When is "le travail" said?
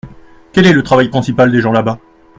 0.73-1.09